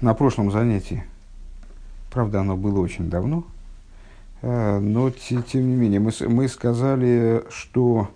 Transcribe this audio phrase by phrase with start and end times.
[0.00, 1.04] на прошлом занятии,
[2.10, 3.44] правда, оно было очень давно,
[4.42, 8.10] э, но тем не менее мы, мы сказали, что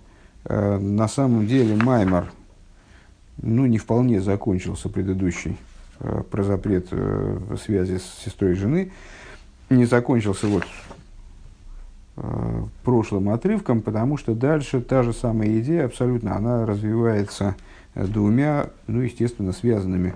[0.45, 2.31] э, на самом деле Маймар
[3.41, 5.57] ну, не вполне закончился предыдущий
[5.99, 6.89] э, про запрет
[7.63, 8.91] связи с сестрой жены,
[9.69, 10.65] не закончился вот
[12.83, 17.55] прошлым отрывком, потому что дальше та же самая идея абсолютно, она развивается
[17.95, 20.13] двумя, ну, естественно, связанными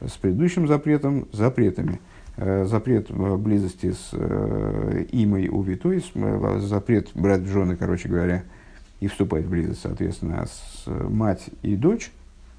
[0.00, 2.00] с предыдущим запретом, запретами.
[2.38, 8.44] Э, запрет близости с э, имой увитой, э, запрет брать жены, короче говоря,
[9.00, 12.10] и вступать в близость, соответственно, с мать и дочь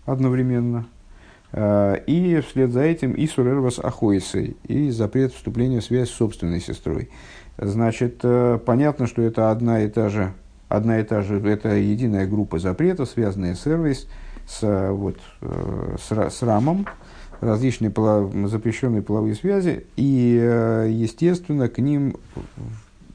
[0.06, 0.88] одновременно.
[1.56, 7.10] И вслед за этим и сурервас ахойсой, и запрет вступления в связь с собственной сестрой.
[7.58, 8.24] Значит,
[8.66, 10.34] понятно, что это одна и та же,
[10.68, 14.10] одна и та же, это единая группа запретов, связанная с сервис,
[14.46, 16.86] с, вот, с, с рамом,
[17.42, 18.34] различные полов...
[18.46, 22.16] запрещенные половые связи, и, э, естественно, к ним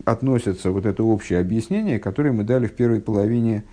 [0.04, 3.64] относятся вот это общее объяснение, которое мы дали в первой половине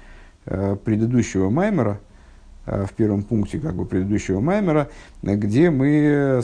[0.45, 1.99] э, предыдущего Маймера,
[2.65, 4.89] э, в первом пункте как бы, предыдущего Маймера,
[5.21, 6.41] где мы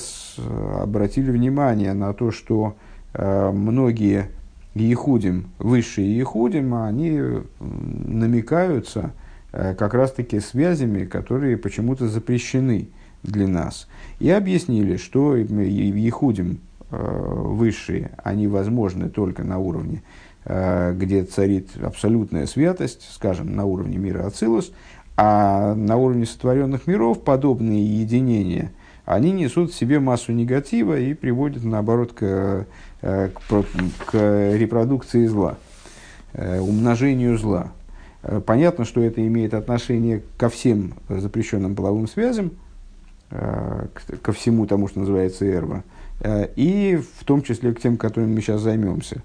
[0.81, 2.75] обратили внимание на то, что
[3.13, 4.27] многие
[4.73, 7.21] Ехудим, высшие Ехудим, они
[7.61, 9.11] намекаются
[9.51, 12.89] как раз-таки связями, которые почему-то запрещены
[13.25, 13.87] для нас.
[14.19, 16.59] И объяснили, что Ехудим
[16.89, 20.03] э, высшие, они возможны только на уровне,
[20.45, 24.71] э, где царит абсолютная святость, скажем, на уровне мира Ацилус,
[25.17, 28.71] а на уровне сотворенных миров подобные единения,
[29.05, 32.65] они несут в себе массу негатива и приводят, наоборот, к,
[33.01, 33.65] э, к,
[34.07, 35.57] к репродукции зла,
[36.33, 37.71] умножению зла.
[38.45, 42.51] Понятно, что это имеет отношение ко всем запрещенным половым связям,
[43.29, 45.83] ко всему тому, что называется эрва,
[46.21, 49.21] э, и в том числе к тем, которыми мы сейчас займемся.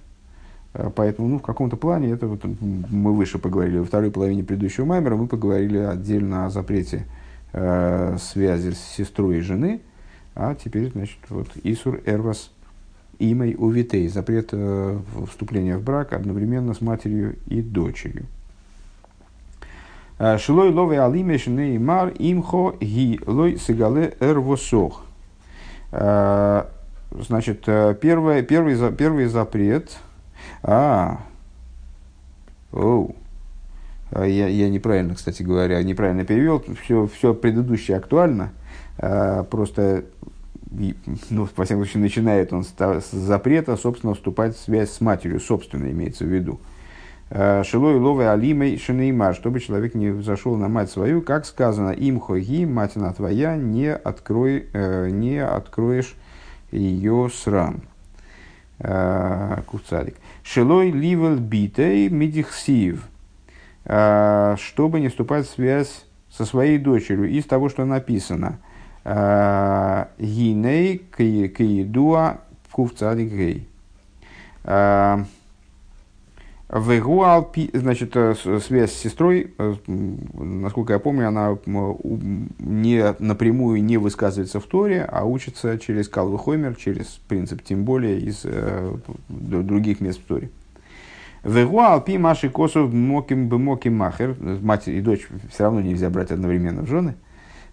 [0.75, 4.85] Э, поэтому, ну, в каком-то плане, это вот мы выше поговорили, во второй половине предыдущего
[4.85, 7.07] маймера мы поговорили отдельно о запрете
[7.53, 9.81] э, связи с сестрой и жены,
[10.35, 12.51] а теперь, значит, вот Исур Эрвас
[13.19, 14.99] имей увитей, запрет э,
[15.31, 18.27] вступления в брак одновременно с матерью и дочерью.
[20.21, 25.03] Э, Шилой лове алимеш неймар имхо ги лой сигале эрвосох.
[25.93, 26.65] Э,
[27.19, 29.97] значит, э, первый, первый, первый запрет.
[30.63, 31.23] А,
[32.71, 33.17] оу.
[34.13, 36.63] Я, я неправильно, кстати говоря, неправильно перевел.
[36.83, 38.51] Все, все предыдущее актуально.
[38.97, 40.05] Просто,
[41.31, 45.89] ну, во всяком случае, начинает он с запрета, собственно, вступать в связь с матерью, собственно,
[45.93, 46.59] имеется в виду.
[47.31, 52.19] Э, Шилой ловы алимой шинеймар, чтобы человек не зашел на мать свою, как сказано, им
[52.19, 56.17] хоги, мать она твоя, не, открой, э, не откроешь
[56.73, 57.83] ее срам.
[58.81, 60.17] Э, Куцарик.
[60.43, 63.07] Шилой ливел битей мидихсив,
[63.85, 68.59] чтобы не вступать в связь со своей дочерью из того, что написано.
[69.05, 72.41] Гиней киедуа
[72.73, 73.69] кувцарик гей.
[76.73, 84.61] Вегуалпи, значит, э, связь с сестрой, э, насколько я помню, она не, напрямую не высказывается
[84.61, 86.39] в Торе, а учится через Калвы
[86.79, 88.95] через принцип, тем более из э,
[89.29, 90.51] других мест в Торе.
[91.43, 96.87] Вегуалпи Маши Косов Моким Бемоким Махер, мать и дочь все равно нельзя брать одновременно в
[96.87, 97.17] жены,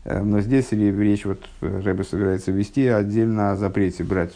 [0.08, 4.34] но здесь речь, вот Рэбе собирается вести отдельно о запрете брать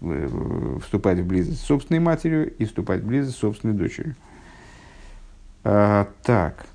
[0.00, 4.16] Э, вступать в близость с собственной матерью и вступать в близость с собственной дочерью.
[5.64, 6.66] А, так.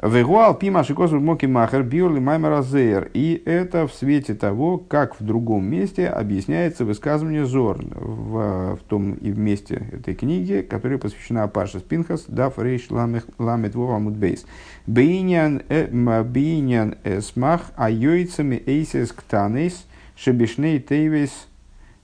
[0.00, 3.10] Вегуал пима шикосу моки махер биоли маймаразеер.
[3.14, 9.14] И это в свете того, как в другом месте объясняется высказывание Зор в, в том
[9.14, 14.46] и в месте этой книги, которая посвящена Паше Спинхас, Дав Рейш Ламет Вова Мудбейс.
[14.86, 15.88] Бейнян э,
[17.04, 19.84] эсмах айойцами эйсес ктанейс–
[20.18, 21.30] Шебешней Тейвес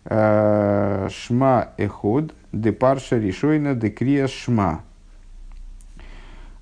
[0.04, 4.82] э, Шма Эход Депарша Ришойна Декрия Шма,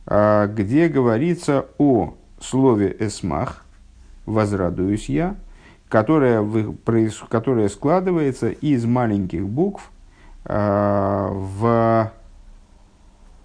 [0.06, 3.64] где говорится о слове Эсмах,
[4.26, 5.36] возрадуюсь я,
[5.88, 6.46] которое,
[7.28, 9.90] которое складывается из маленьких букв
[10.44, 12.12] э, в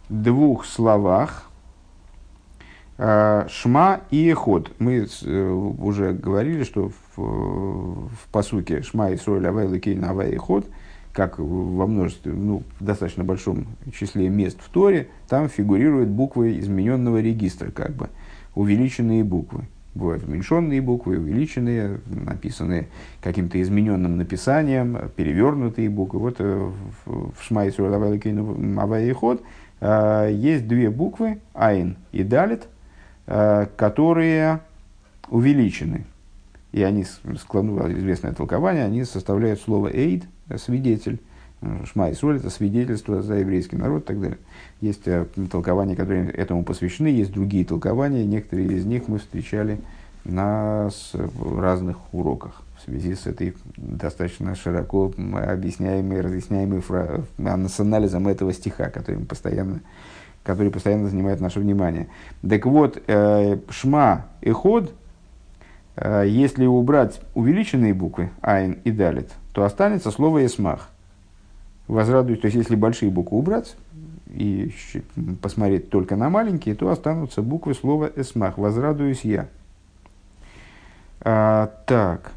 [0.10, 1.44] двух словах,
[2.98, 4.72] Шма и Эход.
[4.80, 5.08] Мы
[5.78, 10.66] уже говорили, что в, в посуке Шма и Сроль Авай Лакейн Авай и Ход,
[11.18, 17.20] как во множестве, ну, в достаточно большом числе мест в Торе, там фигурируют буквы измененного
[17.20, 18.10] регистра, как бы,
[18.54, 19.64] увеличенные буквы.
[19.96, 26.20] Бывают уменьшенные буквы, увеличенные, написанные каким-то измененным написанием, перевернутые буквы.
[26.20, 27.96] Вот в Шма Исруэл
[28.80, 29.42] Авай Ход
[29.82, 32.68] есть две буквы, Айн и Далит,
[33.26, 34.60] которые
[35.32, 36.06] увеличены.
[36.78, 37.06] И они,
[37.40, 40.26] складно известное толкование, они составляют слово «эйд»,
[40.58, 41.20] свидетель,
[41.86, 44.38] Шма Исроль– это свидетельство за еврейский народ и так далее.
[44.80, 48.26] Есть э, толкования, которые этому посвящены, есть другие толкования.
[48.26, 49.80] Некоторые из них мы встречали
[50.24, 50.92] на
[51.44, 57.24] разных уроках в связи с этой достаточно широко объясняемой, разъясняемой фра...
[57.40, 59.80] с анализом этого стиха, который, постоянно,
[60.44, 62.08] который постоянно занимает наше внимание.
[62.48, 65.07] Так вот, э, Шма и Ход, э,
[66.02, 70.90] если убрать увеличенные буквы Айн и Далит, то останется слово Эсмах–
[71.88, 73.76] возрадуюсь, то есть если большие буквы убрать
[74.28, 74.74] и
[75.42, 79.48] посмотреть только на маленькие, то останутся буквы слова «эсмах», «возрадуюсь я».
[81.22, 82.34] А, так.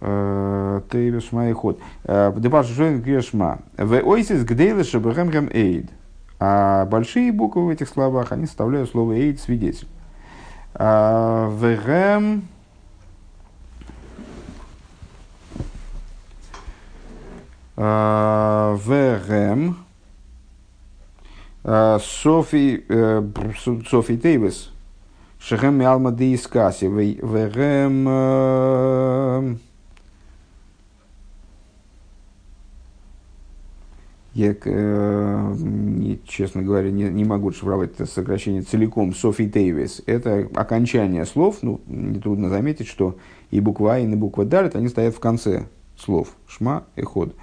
[0.00, 1.78] Ты шма и ход.
[2.04, 3.60] А, Депаш Жоин Грешма.
[3.76, 5.90] В ойсис гдейлы шабрахам эйд.
[6.40, 9.86] А большие буквы в этих словах, они составляют слово эйд свидетель.
[10.76, 12.48] А, в гэм
[17.76, 19.78] Вегем
[21.64, 22.84] Софи
[23.88, 24.70] Софи Тейвес
[25.40, 28.04] Шехем Миалма Диискаси Вегем
[34.34, 35.54] Я, э,
[36.26, 39.14] честно говоря, не, не могу шифровать это сокращение целиком.
[39.14, 41.58] Софи Тейвис– это окончание слов.
[41.62, 43.16] Ну, нетрудно заметить, что
[43.52, 45.66] и буква А, и буква Далит, они стоят в конце
[45.96, 46.34] слов.
[46.48, 47.36] Шма и Ход.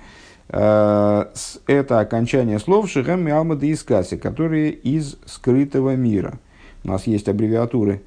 [0.49, 1.27] Э,
[1.65, 6.39] это окончание слов Шихем Миалма Искаси, которые из скрытого мира.
[6.83, 8.01] У нас есть аббревиатуры,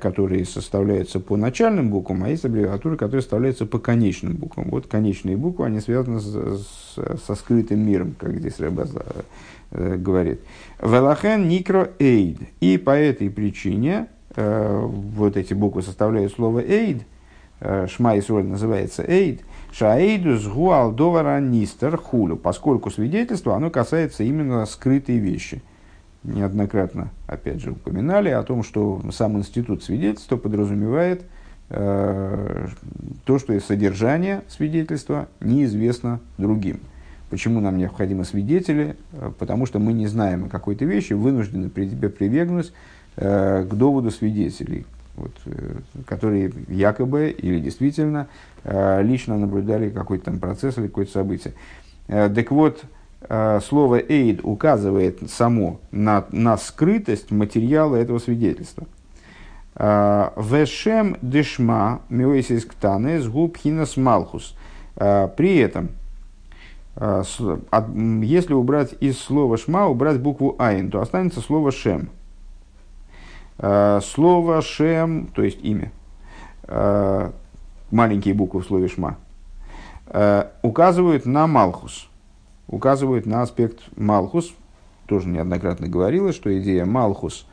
[0.00, 4.68] которые составляются по начальным буквам, а есть аббревиатуры, которые составляются по конечным буквам.
[4.70, 8.88] Вот конечные буквы, они связаны с, с, со скрытым миром, как здесь Рэба
[9.70, 10.40] э, говорит.
[10.82, 12.38] Велахен Никро Эйд.
[12.60, 17.02] И по этой причине вот эти буквы составляют слово Эйд.
[17.60, 19.40] Шма Исроль называется Эйд–
[19.72, 25.62] Шаэйдус гуалдовара нистер хулю, поскольку свидетельство, оно касается именно скрытой вещи.
[26.22, 31.22] Неоднократно, опять же, упоминали о том, что сам институт свидетельства подразумевает
[31.70, 32.66] э,
[33.24, 36.80] то, что из содержания свидетельства неизвестно другим.
[37.30, 38.96] Почему нам необходимы свидетели?
[39.12, 42.74] Э, потому что мы не знаем о какой-то вещи, вынуждены при тебе прибегнуть
[43.16, 44.84] э, к доводу свидетелей,
[45.16, 48.28] вот, э, которые якобы или действительно
[48.64, 51.54] э, лично наблюдали какой-то там процесс или какое-то событие.
[52.08, 52.84] Э, так вот,
[53.28, 58.86] слово «эйд» указывает само на, на скрытость материала этого свидетельства.
[59.76, 64.56] Вешем дешма миоисис ктане сгубхинас малхус.
[64.94, 65.90] При этом,
[66.96, 72.08] если убрать из слова шма, убрать букву айн, то останется слово шем–
[73.62, 75.92] Э, слово «шем», то есть имя,
[76.62, 77.30] э,
[77.90, 79.16] маленькие буквы в слове «шма»,
[80.06, 82.08] э, указывают на Малхус,
[82.70, 84.54] указывают на аспект Малхус.
[85.06, 87.46] Тоже неоднократно говорилось, что идея Малхус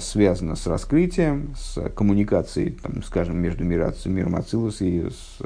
[0.00, 5.40] связана с раскрытием, с коммуникацией, там, скажем, между миром Ацилус и с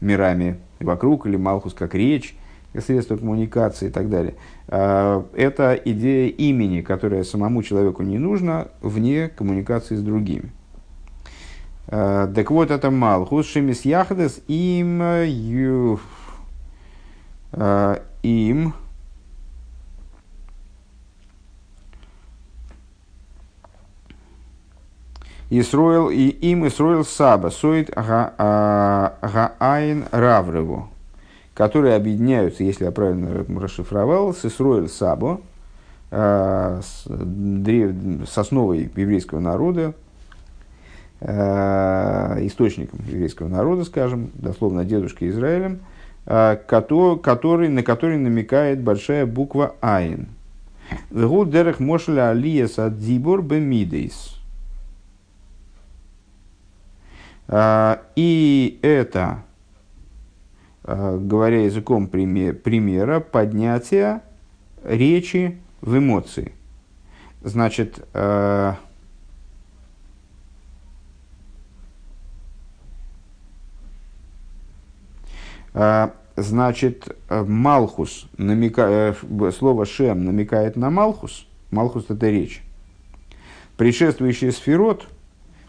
[0.00, 2.34] мирами вокруг, или Малхус как речь,
[2.78, 4.34] средства коммуникации и так далее.
[4.68, 10.52] А, это идея имени, которая самому человеку не нужна вне коммуникации с другими.
[11.88, 15.98] А, так вот, это Малхус Шемис Яхдес им ю, а,
[18.22, 18.74] им.
[25.52, 29.16] Исроил и им Исроил Саба, Соид Гаайн
[30.12, 30.90] Равреву
[31.60, 35.42] которые объединяются, если я правильно расшифровал, с Исроэль Сабо,
[36.10, 37.94] э, с, древ...
[38.26, 39.92] с основой еврейского народа,
[41.20, 45.80] э, источником еврейского народа, скажем, дословно дедушкой Израилем,
[46.30, 50.28] э, который, на который намекает большая буква Айн.
[51.10, 54.36] Вегуд дерех мошля алия садзибор бемидейс.
[58.16, 59.42] И это
[60.92, 64.22] Э, говоря языком примера, поднятия
[64.82, 66.52] речи в эмоции.
[67.42, 68.74] Значит, э,
[75.74, 76.08] э,
[76.40, 79.14] значит, Малхус, намека,
[79.56, 81.46] слово Шем намекает на Малхус.
[81.70, 82.62] Малхус– это речь.
[83.76, 85.06] Предшествующий сферот,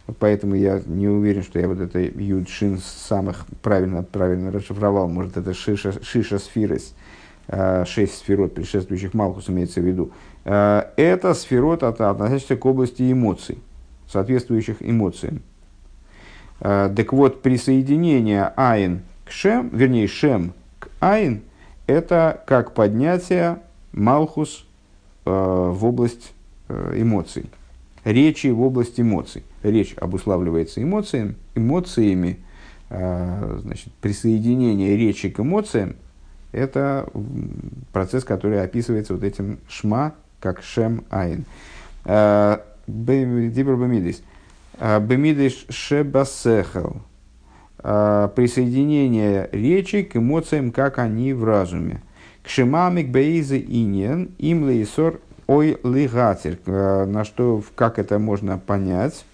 [0.07, 5.07] вот поэтому я не уверен, что я вот это Юд Шин самых правильно, правильно расшифровал,
[5.07, 6.93] может это Шиша, шиша Сфирес,
[7.47, 10.11] э, шесть сферот, предшествующих Малхус имеется в виду.
[10.43, 13.59] Э, это сферот, относящийся к области эмоций,
[14.09, 15.41] соответствующих эмоциям.
[16.59, 20.53] Э, так вот, присоединение Айн к Шем, вернее, Шем
[21.01, 21.41] Айн,
[21.87, 23.59] это как поднятие
[23.91, 24.65] Малхус
[25.25, 26.31] э, в область
[26.69, 27.49] э, эмоций.
[28.05, 29.43] Речи в область эмоций.
[29.61, 32.39] Речь обуславливается эмоциями, эмоциями
[32.89, 35.95] значит, присоединение речи к эмоциям–
[36.51, 37.07] это
[37.93, 41.45] процесс, который описывается вот этим шма, как шем айн.
[42.87, 44.21] Дибр бамидис.
[44.77, 47.01] А, Бемидыш шебасехал.
[47.83, 52.01] А, присоединение речи к эмоциям, как они в разуме.
[52.43, 56.59] К шимамик бейзе иньен им лейсор ой лигатер.
[56.67, 59.25] А, на что, как это можно понять?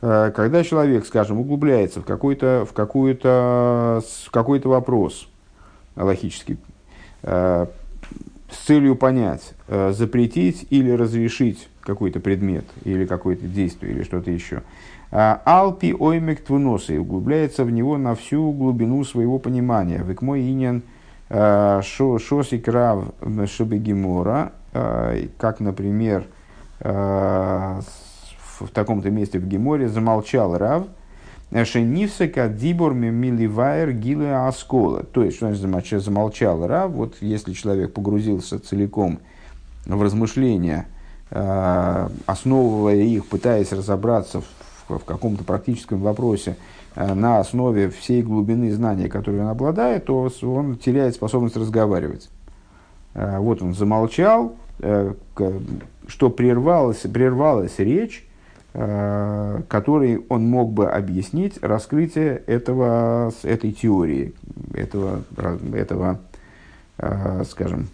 [0.00, 5.28] Когда человек, скажем, углубляется в какой-то, в какой-то, в какой-то вопрос
[5.94, 6.56] логический,
[7.22, 7.68] с
[8.64, 14.62] целью понять, запретить или разрешить какой-то предмет или какое-то действие или что-то еще.
[15.12, 20.02] А, Алпи оймек твуносы углубляется в него на всю глубину своего понимания.
[20.04, 20.82] Век мой инин
[21.28, 23.06] а, шоси крав
[23.46, 26.26] шабегимора, а, как, например,
[26.82, 27.82] в
[28.72, 30.84] таком-то месте в Геморе замолчал Рав,
[31.52, 35.02] Шенивсека дибор миливайр гилы аскола.
[35.02, 39.18] То есть, что значит замолчал Рав, вот если человек погрузился целиком
[39.84, 40.86] в размышления–
[41.30, 44.44] основывая их, пытаясь разобраться в,
[44.98, 46.56] в каком-то практическом вопросе
[46.94, 52.28] э, на основе всей глубины знания, которой он обладает, то он теряет способность разговаривать.
[53.14, 54.54] Э, вот он замолчал,
[56.06, 58.26] что прервалась, прервалась речь,
[58.72, 64.32] которой он мог бы объяснить раскрытие этого, этой теории,
[64.72, 65.22] этого,
[65.74, 66.18] этого
[67.44, 67.88] скажем,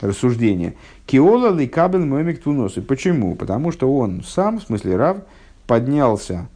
[0.00, 0.74] рассуждение.
[1.06, 2.42] Киола ли кабель мемик.
[2.86, 3.34] Почему?
[3.34, 5.18] Потому что он сам, в смысле Рав,
[5.70, 6.48] поднялся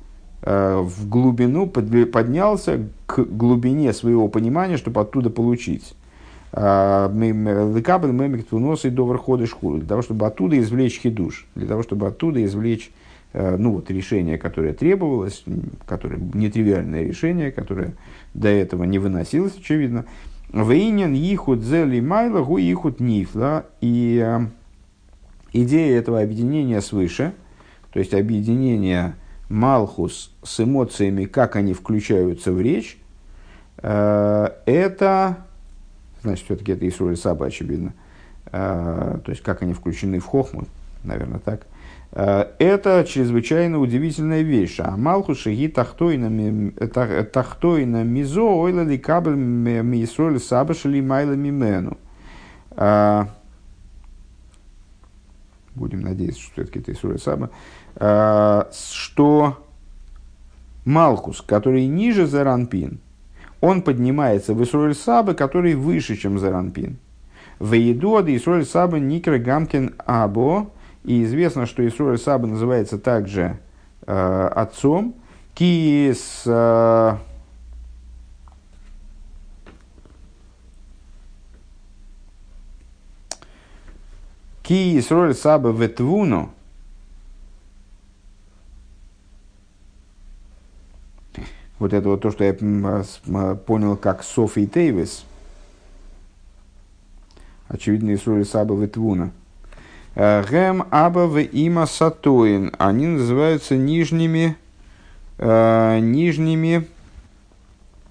[0.42, 5.94] э, в глубину, под, поднялся к глубине своего понимания, чтобы оттуда получить.
[6.50, 9.78] Э, Лекабель мемик туносы до верхода школы.
[9.78, 11.47] Для того, чтобы оттуда извлечь хидуш.
[11.54, 12.90] Для того, чтобы оттуда извлечь
[13.35, 15.44] э, ну, вот, решение, которое требовалось,
[15.87, 17.92] которое нетривиальное решение, которое
[18.35, 20.06] до этого не выносилось, очевидно.
[20.52, 23.66] Вейнин ихуд зели майла гу ихуд нифла.
[23.80, 24.40] И э,
[25.52, 27.33] идея этого объединения свыше,
[27.94, 29.14] то есть объединение
[29.48, 32.98] Малхус с эмоциями, как они включаются в речь,
[33.78, 35.38] э, это,
[36.22, 37.94] значит, все-таки это Исруэль Саба, очевидно,
[38.52, 40.66] э, то есть как они включены в Хохму,
[41.04, 41.62] наверное, так,
[42.14, 44.76] Э, это чрезвычайно удивительная вещь.
[44.78, 46.28] А Малху шаги тахтойна
[48.04, 51.98] мизо ойла ли кабель мисроль сабашали майла мимену.
[55.74, 57.50] Будем надеяться, что все-таки это Исура Саба.
[58.72, 59.58] Что
[60.84, 63.00] Малхус, который ниже Заранпин,
[63.60, 66.98] он поднимается в Исруэль Саба, который выше, чем Заранпин.
[67.58, 70.70] В Едуаде Исруэль Саба Никра Гамкин Або–
[71.04, 73.58] и известно, что Исруэль Саба называется также
[74.06, 75.14] э, отцом.
[75.54, 77.16] Киес э,
[84.64, 86.50] Ки Исруэль Саба Ветвуну
[91.78, 95.25] Вот это вот то, что я понял как Софи Тейвис.
[97.68, 99.30] Очевидно, Исруэль Саба Ветвуна–
[100.16, 102.73] Гем Аба Има Сатоин.
[102.78, 104.56] Они называются нижними,
[105.38, 106.87] э, нижними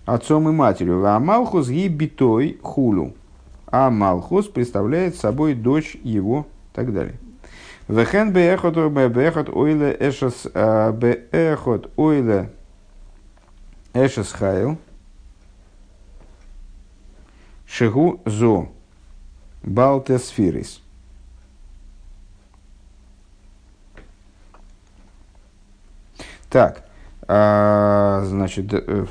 [0.06, 1.06] отцом и матерью.
[1.06, 3.14] А Малхус ги битой хулу.
[3.76, 7.16] А Малхус представляет собой дочь его и так далее.
[7.88, 12.54] Вехен беехот беехот ойле эшес э, беехот ойле
[13.96, 14.78] эшес хайл.
[17.66, 18.70] Шегу зо.
[19.64, 20.80] Балтесфирис.
[26.52, 26.88] Так,
[27.28, 29.06] а, значит, э,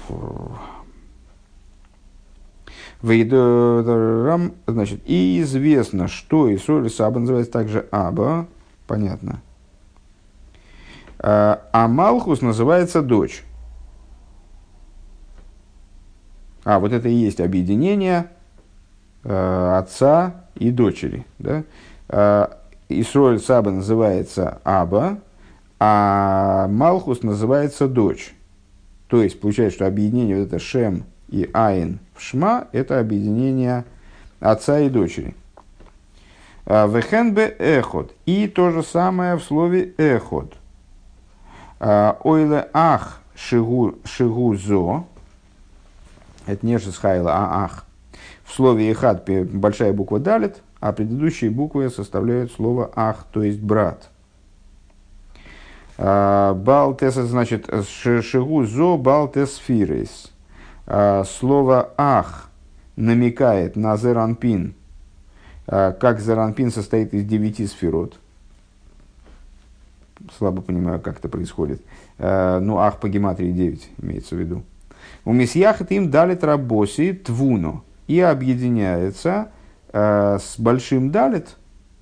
[3.03, 8.47] Вейдорам, значит, и известно, что Исоль Саба называется также Аба,
[8.87, 9.41] понятно.
[11.19, 13.45] А, а Малхус называется дочь.
[16.65, 18.29] А, вот это и есть объединение
[19.25, 21.27] э, отца и дочери.
[21.41, 21.65] Да?
[22.09, 22.47] Э,
[22.89, 25.19] Исроэль Саба называется Аба,
[25.81, 28.33] а Малхус называется дочь.
[29.09, 33.85] То есть, получается, что объединение вот это Шем и Айн в Шма– это объединение
[34.39, 35.35] отца и дочери.
[36.67, 38.15] А, Вехенбе эход.
[38.27, 40.55] И то же самое в слове эход.
[41.81, 45.07] А, Ойле ах шигу, шигу зо.
[46.47, 47.87] Это не шисхайла, а ах.
[48.45, 54.11] В слове эхад большая буква далит, а предыдущие буквы составляют слово ах, то есть брат.
[55.97, 60.32] А, Балтес, значит, шигу зо балтес фирейс.
[60.87, 62.51] Слово ах
[62.97, 64.75] намекает на зеранпин–
[65.67, 68.19] а, как Заранпин состоит из девяти сферот.
[70.39, 71.83] Слабо понимаю, как это происходит.
[72.19, 74.65] А, ну, ах по гематрии 9 имеется в виду.
[75.25, 79.49] У Месьяхат им дали трабоси твуно и объединяется
[79.93, 81.57] э, с большим далит,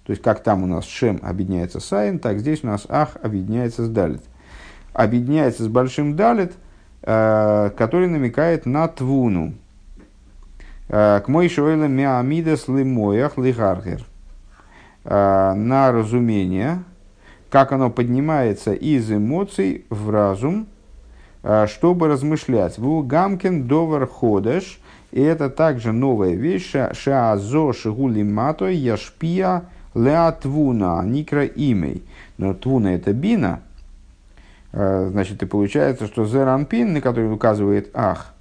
[0.05, 3.17] то есть как там у нас шем объединяется с айн, так здесь у нас ах
[3.23, 4.23] объединяется с далит.
[4.93, 6.53] Объединяется с большим далит,
[7.03, 9.55] который намекает на твуну.
[10.89, 14.05] К мой шойле миамидас лимоях лигаргер.
[15.05, 16.83] На разумение,
[17.49, 20.67] как оно поднимается из эмоций в разум,
[21.67, 22.77] чтобы размышлять.
[22.79, 24.79] Ву гамкин довар ходеш,
[25.11, 29.63] и это также новая вещь, шаазо шигули мато яшпия
[29.95, 32.05] леатвуна, никра имей.
[32.37, 33.61] Но твуна это бина,
[34.73, 38.35] значит, и получается, что зеранпин, на который указывает ах,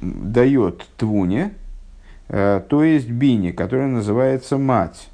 [0.00, 1.52] дает Твуне,
[2.28, 5.08] э, то есть Бине, которая называется мать.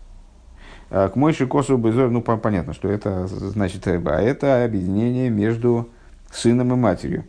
[0.91, 5.89] Э, к Мойши Косу Безор, ну понятно, что это значит, э, а это объединение между
[6.31, 7.25] сыном и матерью.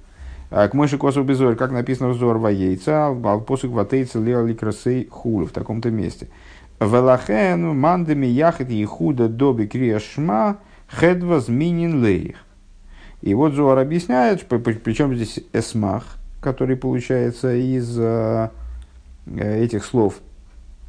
[0.50, 5.52] К Мойши Косу Безор, как написано в Зор Ваейца, Алпосук Ватейца Леоли Красей Хулу в
[5.52, 6.28] таком-то месте.
[6.82, 10.58] Велахен мандами яхет ехуда доби криашма
[10.92, 12.38] хедва зминин лейх.
[13.22, 18.50] И вот Зуар объясняет, причем здесь эсмах, который получается из э,
[19.38, 20.16] этих слов,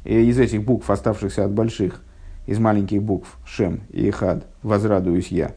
[0.03, 2.01] из этих букв, оставшихся от больших,
[2.47, 5.51] из маленьких букв Шем и Хад, возрадуюсь я.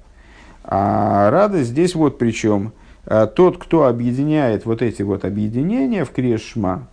[0.63, 2.73] А радость здесь вот причем.
[3.07, 6.89] Э, тот, кто объединяет вот эти вот объединения в Крешма,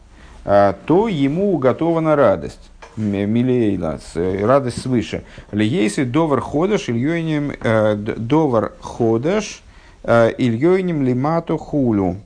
[0.45, 2.69] э, то ему уготована радость.
[2.97, 5.23] Милейла, радость свыше.
[5.51, 7.53] Лиейсы довар ходаш ильёйним
[8.17, 9.61] довар ходаш
[10.03, 12.17] ильёйним лимату хулю.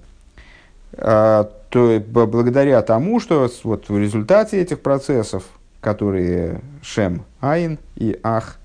[1.69, 5.43] То благодаря тому, что вот в результате этих процессов,
[5.81, 8.57] которые Шем Айн и Ах,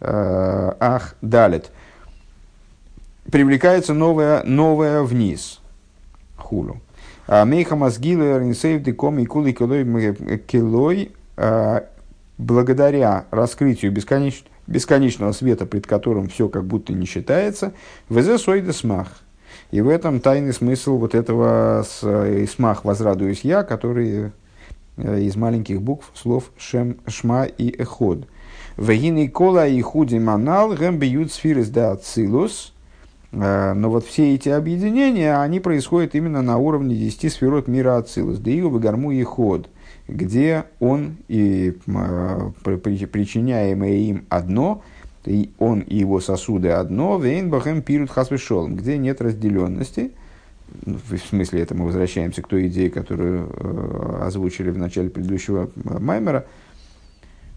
[0.00, 1.70] э, Ах Далит,
[3.30, 5.60] привлекается новое, новое вниз,
[6.36, 6.80] хулу.
[7.26, 11.12] А, Мейха Мазгила Ринсейв Деком и Кули Килой
[12.38, 17.72] благодаря раскрытию бесконечного, бесконечного света, пред которым все как будто не считается,
[18.08, 19.20] везе сойда смах–
[19.70, 22.02] и в этом тайный смысл вот этого с,
[22.44, 24.32] «Исмах возрадуюсь я», который
[24.96, 28.26] э, из маленьких букв слов Шем, Шма и Эход.
[28.78, 32.72] Вегины кола и худи манал гэм бьют сфирис да ацилус.
[33.32, 38.38] Э, но вот все эти объединения, они происходят именно на уровне десяти сферот мира ацилус.
[38.38, 39.68] Да его гарму и ход,
[40.08, 44.82] где он и э, причиняемое им одно–
[45.28, 50.12] и он и его сосуды одно, вейнбахем пирут хасвешолом, где нет разделенности.
[50.84, 56.46] В смысле, это мы возвращаемся к той идее, которую э, озвучили в начале предыдущего маймера,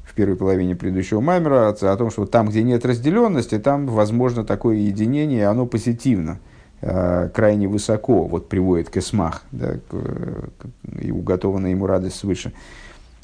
[0.04, 4.78] в первой половине предыдущего маймера, о том, что там, где нет разделенности, там возможно такое
[4.78, 6.51] единение, оно позитивно, э,
[6.82, 10.52] крайне высоко, вот приводит к эсмах, да, к,
[11.00, 12.54] и уготована ему радость свыше.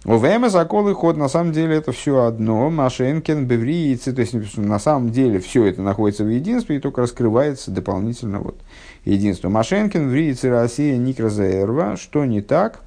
[0.05, 2.69] ОВМ закол и ход, на самом деле это все одно.
[2.69, 7.71] Машенкин, бевриицы, то есть на самом деле все это находится в единстве и только раскрывается
[7.71, 8.57] дополнительно вот
[9.03, 9.49] единство.
[9.49, 12.81] Машенкин, Вриицы, Россия, Никразаэрва, что не так?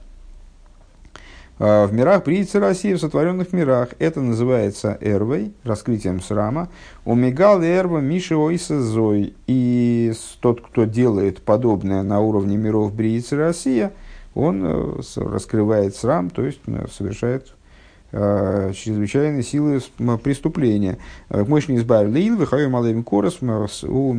[1.60, 6.68] А, в мирах Бриицы России, в сотворенных мирах, это называется эрвой, раскрытием срама.
[7.04, 9.34] Омегал эрва Миши Ойса Зой.
[9.46, 13.92] И тот, кто делает подобное на уровне миров Бриицы Россия–
[14.34, 17.52] он э, раскрывает срам, то есть э, совершает
[18.12, 19.80] э, силы
[20.22, 20.98] преступления.
[21.28, 24.12] Мощный избавил Лил, выхаю малым корос, у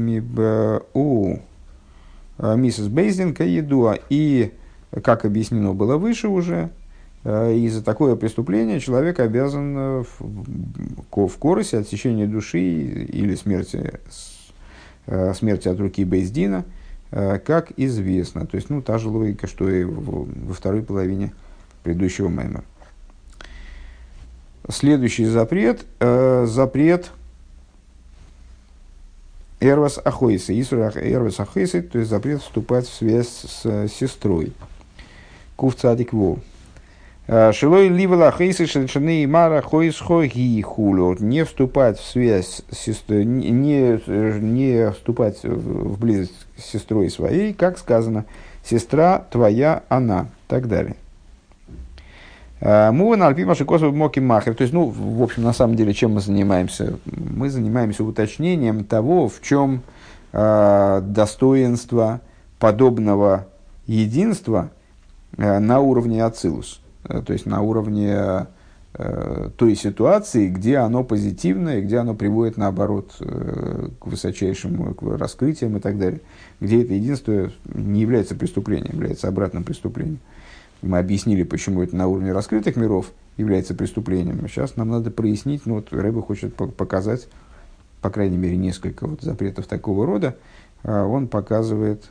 [2.55, 3.97] миссис Бейзин Каедуа.
[4.09, 4.51] И,
[5.03, 6.69] как объяснено было выше уже,
[7.23, 13.99] из-за такое преступление человек обязан в, в коросе отсечения души или смерти,
[15.35, 16.65] смерти от руки Бейздина–
[17.11, 18.47] Э, как известно.
[18.47, 21.33] То есть, ну, та же логика, что и во второй половине
[21.83, 22.63] предыдущего маймера.
[24.69, 27.11] следующий запрет, э, запрет
[29.59, 34.53] Эрвас Ахойса, Эрвас Ахойса, то есть запрет вступать в связь с э, сестрой.
[35.57, 36.13] Кув Цадик.
[37.31, 41.15] Шилой ливала хейсы шельшины мара хойсхо ги хулю.
[41.17, 48.25] Не вступать в связь сестрой, не, не вступать в близость с сестрой своей, как сказано,
[48.65, 50.97] сестра твоя она, так далее.
[52.59, 54.53] Э, Мува альпима шикосу моки махер.
[54.53, 56.99] То есть, ну, в общем, на самом деле, чем мы занимаемся?
[57.05, 59.83] Мы занимаемся уточнением того, в чем
[60.33, 62.21] э, достоинство
[62.59, 63.47] подобного
[63.87, 64.69] единства
[65.37, 66.81] э, на уровне ацилус.
[67.03, 68.47] Э, то есть, на уровне
[68.93, 75.77] э, той ситуации, где оно позитивное, где оно приводит, наоборот, э, к высочайшим к раскрытиям
[75.77, 76.21] и так далее.
[76.59, 80.19] Где это единство не является преступлением, является обратным преступлением.
[80.81, 84.47] Мы объяснили, почему это на уровне раскрытых миров является преступлением.
[84.47, 87.27] Сейчас нам надо прояснить, ну вот Рэба хочет показать,
[88.01, 90.35] по крайней мере, несколько вот запретов такого рода.
[90.83, 92.09] А, он показывает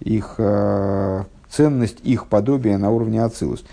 [0.00, 3.64] их а, ценность, их подобие на уровне Ацилус.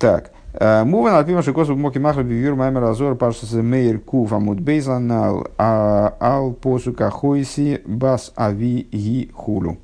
[0.00, 5.48] Так, а, Муван Альпима Шикосу Моки Махра Бивюр Маймер Азор Пашас Мейер Куф Амуд Бейзанал
[5.58, 9.76] Ал Посука Хойси Бас Ави Ги Хулю.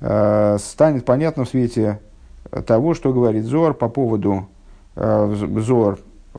[0.00, 2.00] Станет понятно в свете
[2.66, 4.48] того, что говорит Зор по поводу
[4.96, 6.00] э, Зор
[6.34, 6.38] э,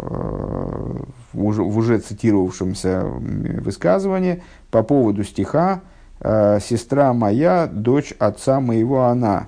[1.32, 5.80] в уже, цитировавшемся высказывании по поводу стиха
[6.20, 9.48] э, «Сестра моя, дочь отца моего она»,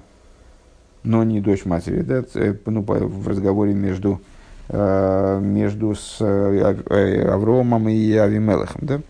[1.04, 2.24] но не дочь матери, да,
[2.66, 4.22] ну, в разговоре между,
[4.70, 8.82] между с Авромом и Авимелахом.
[8.82, 9.02] Да?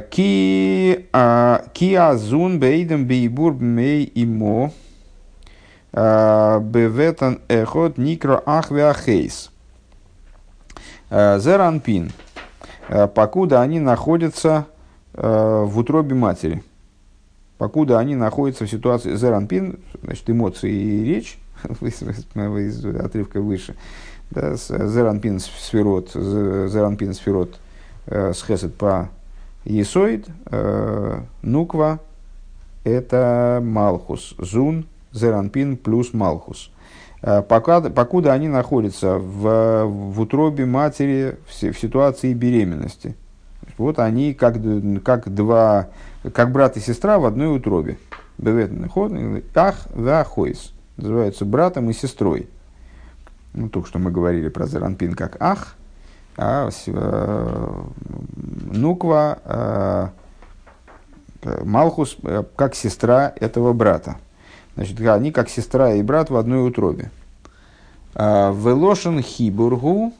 [0.00, 1.06] Ки
[1.96, 4.70] азун бейдем бейбур мей имо
[5.92, 9.50] Беветан эхот никро ахвеахейс.
[11.10, 12.12] Зеранпин.
[13.14, 14.66] Покуда они находятся
[15.12, 16.62] в утробе матери.
[17.58, 21.38] Покуда они находятся в ситуации зеранпин, значит, эмоции и речь,
[21.80, 23.76] из отрывка выше,
[24.30, 27.58] да, зеранпин сферот, зеранпин сферот
[28.06, 28.42] с
[28.78, 29.10] по
[29.64, 30.26] есоид,
[31.42, 32.00] нуква,
[32.84, 36.70] это малхус, зун, Зеранпин плюс Малхус.
[37.22, 43.14] Э, пока, покуда они находятся в, в утробе матери в, в ситуации беременности.
[43.78, 44.56] Вот они как,
[45.04, 45.88] как два,
[46.30, 47.98] как брат и сестра в одной утробе.
[49.54, 50.72] Ах, да, хойс.
[50.96, 52.48] Называются братом и сестрой.
[53.54, 55.76] Ну, только что мы говорили про Зеранпин как ах,
[56.36, 57.82] а э,
[58.72, 60.08] Нуква, э,
[61.64, 64.16] Малхус э, как сестра этого брата.
[64.74, 67.10] Значит, они как сестра и брат в одной утробе.
[68.14, 70.12] А, Велошен Хибургу,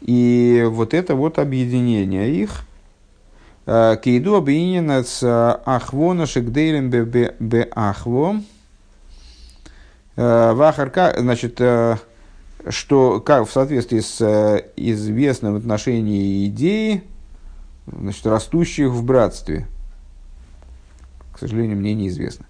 [0.00, 2.71] и вот это вот объединение их, а,
[3.64, 5.22] Кейду объединено с
[5.64, 8.42] Ахвона Шекдейлем бе Ахво,
[10.16, 11.60] а, Вахарка, значит,
[12.68, 17.04] что как, в соответствии с известным в отношении идеи,
[17.86, 19.66] значит, растущих в братстве.
[21.32, 22.46] К сожалению, мне неизвестно.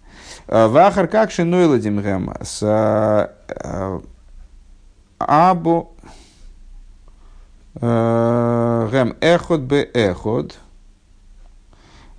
[0.49, 4.01] Э, Вахар как шинойладим гэм с э, э,
[8.91, 10.59] гэм эхот бе эхот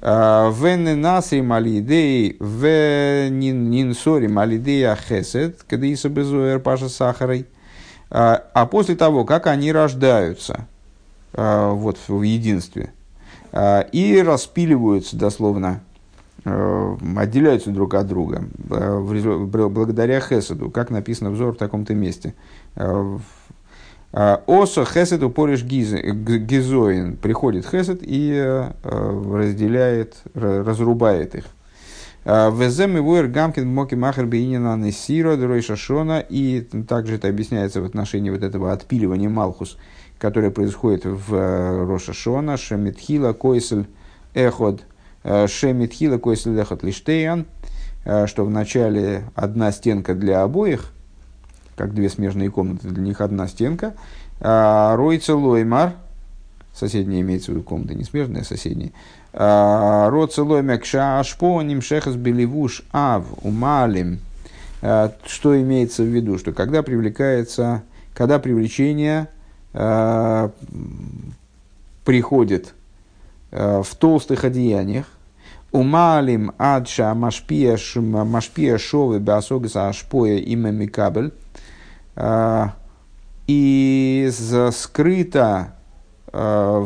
[0.03, 7.47] вен наси малидей в нинсори малидей ахесет, когда иса безуэр паша сахарой.
[8.09, 10.67] А после того, как они рождаются
[11.33, 12.91] вот в единстве
[13.91, 15.79] и распиливаются дословно
[16.43, 22.33] отделяются друг от друга благодаря Хеседу, как написано взор в таком-то месте.
[24.13, 27.17] Э, Осо Хесед упоришь гизоин.
[27.17, 31.45] Приходит Хесед и разделяет, разрубает их.
[32.25, 36.19] Везем его Эргамкин Моки Махер Бейнина Несиро Шашона.
[36.21, 39.77] И также это объясняется в отношении вот этого отпиливания Малхус,
[40.19, 43.87] которое происходит в Рошашона, Шемитхила, Койсель,
[44.33, 44.83] Эход–
[45.23, 47.45] Э, Шемитхила койследехат лиштейан,
[48.03, 50.91] э, что вначале одна стенка для обоих,
[51.75, 53.93] как две смежные комнаты, для них одна стенка.
[54.39, 55.93] А Ройца лоймар,
[56.73, 58.91] соседняя имеется в виду комната, не смежная, а соседняя.
[59.33, 64.19] А Роца лоймер кшашпо нимшехас беливуш ав умалим.
[64.81, 66.37] Э, что имеется в виду?
[66.37, 67.83] Что когда привлекается,
[68.13, 69.27] когда привлечение
[72.05, 72.75] приходит
[73.49, 75.07] в толстых одеяниях,
[75.73, 81.33] Умалим адша машпия шовы беосогаса ашпоя имя микабель.
[82.15, 82.75] А,
[83.47, 84.29] и
[84.71, 85.75] скрыто,
[86.31, 86.85] э,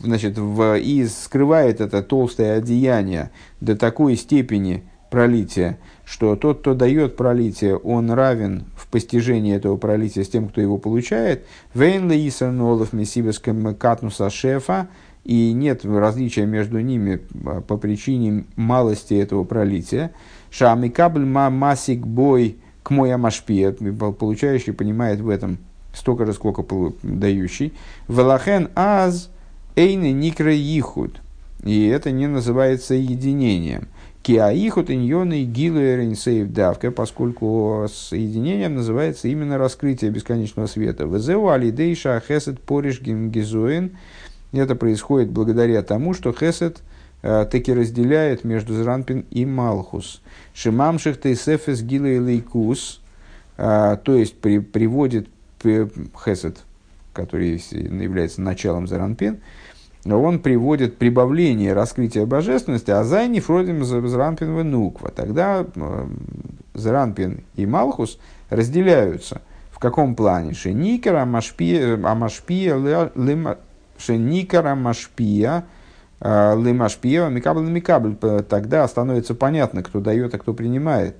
[0.00, 7.16] значит, в, и скрывает это толстое одеяние до такой степени пролития, что тот, кто дает
[7.16, 11.46] пролитие, он равен в постижении этого пролития с тем, кто его получает.
[11.72, 14.88] Вейн леиса нолов мессибеском катнуса шефа,
[15.24, 20.10] и нет различия между ними а, по причине малости этого пролития.
[20.50, 25.58] Шамикабль масик бой к мой амашпия, получающий понимает в этом
[25.94, 26.64] столько же, сколько
[27.02, 27.72] дающий.
[28.08, 29.30] Велахен аз
[29.74, 31.20] эйны никра ихуд.
[31.64, 33.88] И это не называется единением.
[34.22, 41.04] Киаихут иньоны гилуэринсейв давка, поскольку соединением называется именно раскрытие бесконечного света.
[41.04, 43.96] Везеу алидейша хесед пориш гимгизуэн.
[44.52, 46.93] Это происходит благодаря тому, что хесед э,
[47.50, 50.20] таки разделяет между Зранпин и Малхус.
[50.52, 53.00] Шимамших тейсефес гилуэлейкус,
[53.56, 55.28] э, то есть при, приводит
[55.62, 56.58] хесед,
[57.14, 59.40] который является началом Заранпин,
[60.04, 65.10] он приводит прибавление раскрытия божественности, а зайни фродим зранпин нуква.
[65.10, 66.06] Тогда э,
[66.74, 68.18] зранпин и малхус
[68.50, 69.40] разделяются.
[69.70, 70.52] В каком плане?
[70.52, 71.98] Шеникара машпия,
[73.96, 75.64] шеникара машпия,
[76.24, 78.16] лимашпия, микабль, микабль.
[78.48, 81.16] Тогда становится понятно, кто дает, а кто принимает.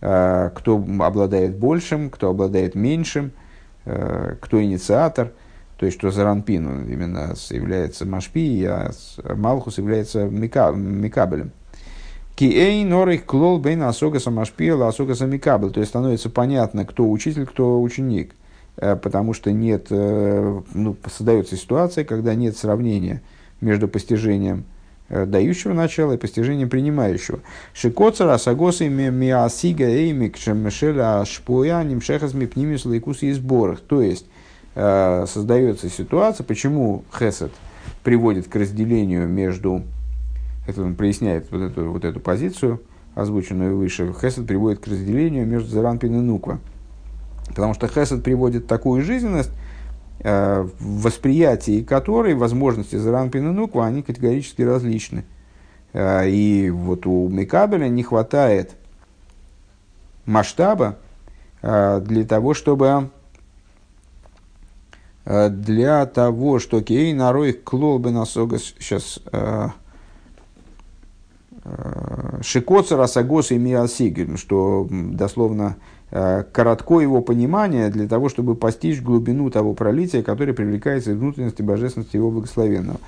[0.00, 3.32] Э, кто обладает большим, кто обладает меньшим,
[3.84, 5.32] кто инициатор–
[5.80, 8.90] то есть, что Заранпин он именно является Машпи, а
[9.34, 11.52] Малхус является Микабелем.
[12.36, 15.70] Киэй норих клол бейн асогаса машпиела асогаса микабель.
[15.70, 18.34] То есть, становится понятно, кто учитель, кто ученик.
[18.76, 23.22] Э, потому что нет, э, ну, создается ситуация, когда нет сравнения
[23.60, 24.64] между постижением
[25.08, 27.40] э, дающего начала и постижением принимающего.
[27.74, 33.80] Шикоцара сагосы миасига эймик шемешеля шпоя нимшехас мипнимис лейкус и сборах.
[33.80, 34.26] То есть,
[34.74, 37.50] Э, создается ситуация, почему Хесед
[38.04, 39.82] приводит к разделению между,
[40.66, 42.80] это он проясняет вот эту, вот эту позицию,
[43.14, 46.60] озвученную выше, Хесед приводит к разделению между Заранпин и Нуква.
[47.48, 49.50] Потому что Хесед приводит такую жизненность,
[50.22, 55.24] в восприятии которой возможности Заранпин и Нуква, они категорически различны.
[55.92, 58.72] Э, и вот у Микабеля не хватает
[60.26, 60.96] масштаба
[61.62, 63.10] для того, чтобы
[65.24, 69.68] Э, для того, что кей нарой клолбы насогас сейчас э,
[71.64, 75.76] э, шикоца расагос и миасигель, что дословно
[76.10, 82.16] коротко его понимание для того, чтобы постичь глубину того пролития, которое привлекается из внутренности божественности
[82.16, 82.98] его благословенного.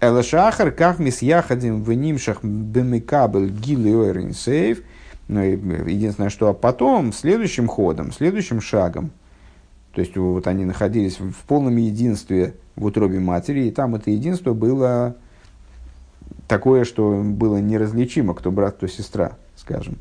[0.00, 4.82] Элашахар, как мы с яхадим в нимшах бемикабель гилы сейф.
[5.28, 9.10] Ну, единственное, что потом, следующим ходом, следующим шагом–
[9.96, 14.52] то есть вот они находились в полном единстве в утробе матери, и там это единство
[14.52, 15.16] было
[16.48, 19.96] такое, что было неразличимо, кто брат, кто сестра, скажем.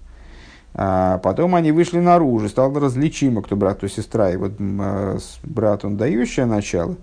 [0.77, 4.31] А потом они вышли наружу, стало различимо, кто брат, кто сестра.
[4.31, 6.97] И вот а, брат, он дающее начало,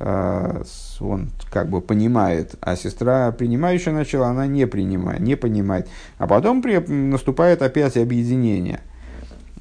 [0.00, 0.62] а,
[1.00, 5.88] он как бы понимает, а сестра, принимающая начало, она не принимает, не понимает.
[6.18, 8.80] А потом при, наступает опять объединение–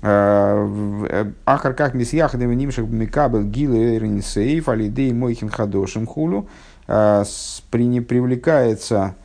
[0.05, 6.49] Э, Ахар как мисьяхадем нимших микабел гилы эрнисейф алидей мойхин хадошим хулу
[6.87, 7.23] э,
[7.71, 9.15] привлекается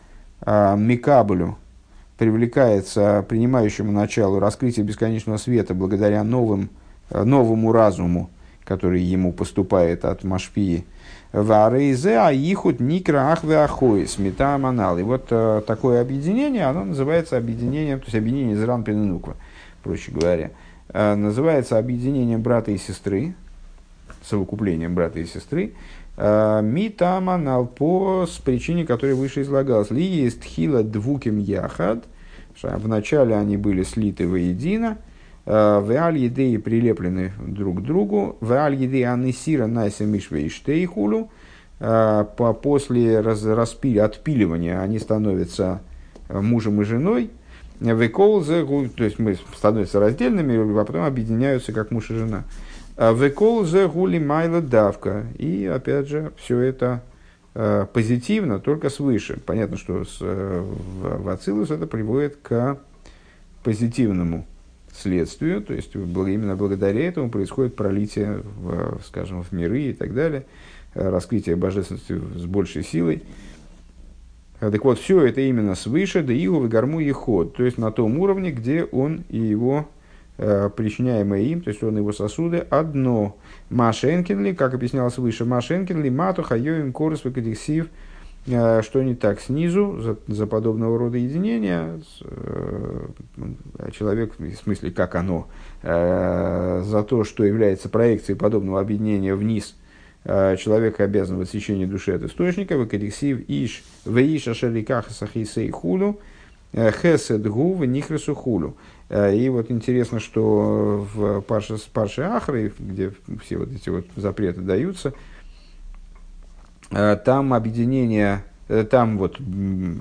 [0.46, 1.58] микабелю,
[2.18, 6.68] привлекается принимающему началу раскрытие бесконечного света благодаря новым,
[7.10, 8.30] новому разуму,
[8.64, 10.84] который ему поступает от Машпии.
[11.32, 14.98] Варейзе аихут никра ахве ахоис метаманал.
[14.98, 19.22] И вот такое объединение, оно называется объединением, то есть объединение из Ранпин
[19.82, 20.50] проще говоря.
[20.90, 23.34] Э, называется объединением брата и сестры,
[24.22, 25.72] совокуплением брата и сестры, э,
[26.18, 29.92] Митаманал по с причине, которая выше излагалась.
[29.92, 32.04] Ли есть хила двуким яхад.
[32.60, 34.98] Вначале они были слиты воедино.
[35.46, 38.36] Э, в аль едеи прилеплены друг к другу.
[38.40, 41.30] В аль едеи анисира найса мишве и штейхулу.
[41.78, 45.80] После раз, распили, отпиливания они становятся
[46.28, 47.30] мужем и женой.
[47.80, 52.42] Веколзе, то есть мы становятся раздельными, а потом объединяются как муж и жена.
[52.98, 55.26] Веколзе гули майла давка.
[55.38, 57.02] И опять же, все это
[57.54, 59.38] э, позитивно, только свыше.
[59.46, 62.78] Понятно, что с, э, в, в Ацилус это приводит к
[63.62, 64.46] позитивному
[64.92, 70.44] следствию, то есть именно благодаря этому происходит пролитие, в, скажем, в миры и так далее,
[70.94, 73.22] э, раскрытие божественности с большей силой.
[74.58, 78.18] Так вот, все это именно свыше, да игу гарму и ход, то есть на том
[78.18, 79.88] уровне, где он и его
[80.38, 83.36] причиняемое им, то есть он его сосуды, одно.
[83.70, 87.88] Машенкинли, как объяснялось выше, Машенкинли, Мату, Хайоим, Корус, Вакадиксив,
[88.46, 92.00] что не так снизу, за, за подобного рода единения,
[93.92, 95.48] человек, в смысле, как оно,
[95.82, 99.74] за то, что является проекцией подобного объединения вниз–
[100.24, 105.72] Э, человек обязан в отсечении души от источника, в выкоррексив иш, в иш ашериках сахисей
[106.72, 108.76] э, хесед гу нихресу хулю.
[109.08, 114.60] Э, и вот интересно, что в Парше, Парше Ахры, где все вот эти вот запреты
[114.60, 115.12] даются,
[116.90, 118.44] там объединение,
[118.90, 119.38] там вот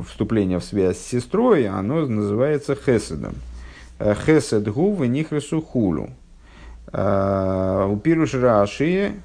[0.07, 3.33] вступление в связь с сестрой, оно называется хеседом.
[3.99, 6.11] Хесед гу в хулю.
[6.93, 9.15] У Пируш Раши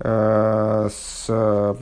[0.00, 1.74] Э, с э,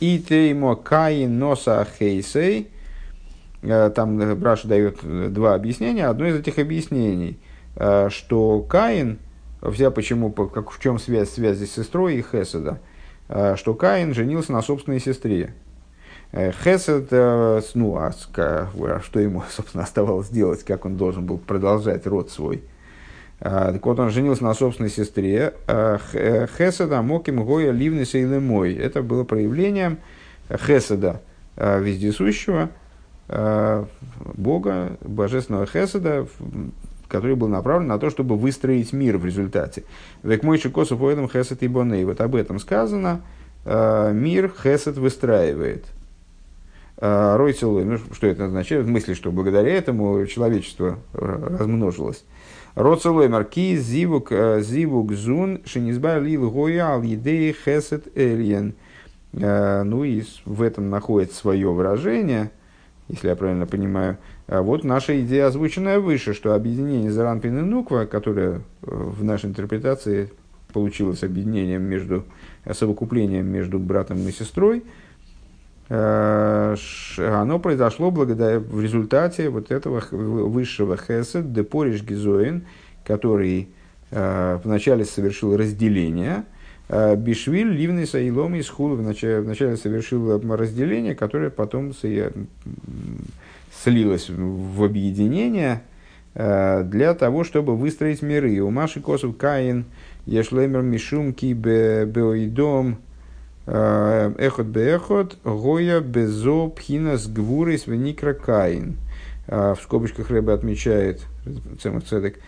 [0.00, 2.70] Итеймо Каин Носа Хейсей.
[3.64, 4.98] Э, там Браша дает
[5.32, 6.06] два объяснения.
[6.06, 7.38] Одно из этих объяснений,
[8.08, 9.18] что Каин,
[9.72, 12.78] вся почему, как, в чем связь, связь с сестрой и Хеседа,
[13.56, 15.54] что Каин женился на собственной сестре.
[16.32, 17.10] Хесед,
[17.74, 22.62] ну, а что ему, собственно, оставалось делать, как он должен был продолжать род свой–
[23.40, 25.54] а, так вот, он женился на собственной сестре.
[25.66, 28.74] А, э, хеседа моким гоя ливнеса или мой.
[28.74, 29.98] Это было проявлением
[30.50, 31.20] хеседа
[31.56, 32.70] а, вездесущего,
[33.26, 36.26] Бога, божественного хеседа,
[37.08, 39.84] который был направлен на то, чтобы выстроить мир в результате.
[40.22, 42.04] Век мой косов этом хесед и боней.
[42.04, 43.22] Вот об этом сказано.
[43.64, 45.86] Мир хесед выстраивает.
[46.98, 47.84] Рой целуй.
[47.84, 48.84] Ну, что это означает?
[48.84, 52.24] В смысле, что благодаря этому человечество размножилось.
[52.74, 58.74] Роцелоймер ки зивук э, зивук зун шинизбар лил гоя ал едей хесет эльен.
[59.32, 62.50] Э, ну и в этом находится свое выражение,
[63.08, 64.18] если я правильно понимаю.
[64.46, 69.50] А вот наша идея, озвученная выше, что объединение Заранпин и Нуква, которое э, в нашей
[69.50, 70.30] интерпретации
[70.72, 72.24] получилось объединением между,
[72.72, 74.82] совокуплением между братом и сестрой,
[75.88, 82.64] оно произошло благодаря, в результате вот этого высшего хесед, депориш гизоин,
[83.04, 83.68] который
[84.10, 86.53] э, вначале совершил разделение, э,
[86.88, 91.92] Бишвиль, Ливный, Саилом и Схул вначале, вначале совершил разделение, которое потом
[93.82, 95.82] слилось в объединение
[96.34, 98.60] э, для того, чтобы выстроить миры.
[98.60, 99.86] У Маши Косов Каин,
[100.26, 102.98] Ешлемер Мишумки Беоидом,
[103.66, 108.98] Эхот беэхот, гоя безо пхинас гвурис веникра каин.
[109.46, 111.22] В скобочках Рэбе отмечает,
[111.80, 112.40] Цемах Цедек,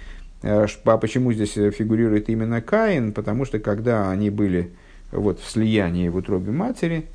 [0.43, 3.13] а почему здесь фигурирует именно Каин?
[3.13, 4.71] Потому что когда они были
[5.13, 7.07] вот, в слиянии в утробе матери,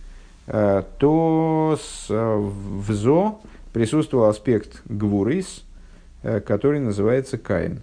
[0.45, 3.39] то с, в Зо
[3.73, 5.63] присутствовал аспект Гвурис,
[6.23, 7.81] который называется Каин.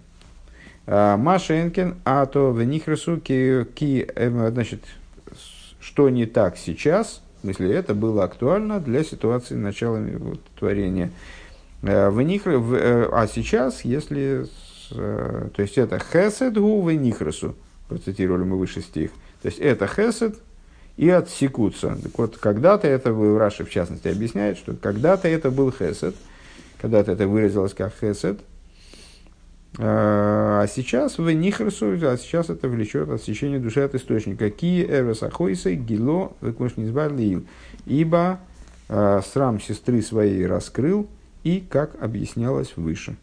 [0.85, 4.81] Маша Энкен, а то в Нихресу, ки, значит,
[5.79, 11.09] что не так сейчас, в смысле, это было актуально для ситуации начала вот, творения.
[11.81, 14.45] Э, в них, э, а сейчас, если...
[14.91, 17.55] Э, то есть, это хесед гу в нихресу,
[17.87, 19.11] процитировали мы выше стих.
[19.41, 20.35] То есть, это хесед
[20.97, 21.97] и отсекутся.
[22.01, 26.15] Так вот, когда-то это, Раши в частности объясняет, что когда-то это был хесед,
[26.81, 28.39] когда-то это выразилось как хесед,
[29.77, 34.49] а сейчас в Нихресу, а сейчас это влечет отсечение души от источника.
[34.49, 37.45] Ки эрес ахойсы гило векмошнизбарлиил.
[37.85, 38.39] Ибо
[38.87, 41.07] э, срам сестры своей раскрыл,
[41.43, 43.15] и как объяснялось выше.